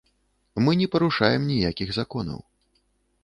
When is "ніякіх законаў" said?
1.51-2.41